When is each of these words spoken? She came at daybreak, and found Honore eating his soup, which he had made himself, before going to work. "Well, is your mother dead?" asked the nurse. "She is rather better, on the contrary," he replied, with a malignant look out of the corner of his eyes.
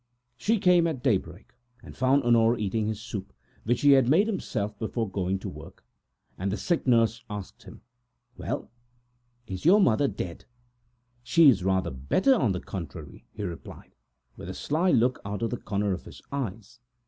She 0.35 0.57
came 0.57 0.87
at 0.87 1.03
daybreak, 1.03 1.53
and 1.83 1.95
found 1.95 2.23
Honore 2.23 2.57
eating 2.57 2.87
his 2.87 2.99
soup, 2.99 3.31
which 3.65 3.81
he 3.81 3.91
had 3.91 4.09
made 4.09 4.25
himself, 4.25 4.75
before 4.79 5.07
going 5.07 5.37
to 5.37 5.47
work. 5.47 5.85
"Well, 6.39 6.53
is 9.45 9.63
your 9.65 9.79
mother 9.79 10.07
dead?" 10.07 10.45
asked 10.49 10.55
the 10.55 10.55
nurse. 10.63 11.21
"She 11.21 11.49
is 11.49 11.63
rather 11.63 11.91
better, 11.91 12.33
on 12.33 12.51
the 12.51 12.61
contrary," 12.61 13.27
he 13.31 13.43
replied, 13.43 13.93
with 14.35 14.49
a 14.49 14.67
malignant 14.71 14.99
look 14.99 15.19
out 15.23 15.43
of 15.43 15.51
the 15.51 15.57
corner 15.57 15.93
of 15.93 16.05
his 16.05 16.23
eyes. 16.31 16.79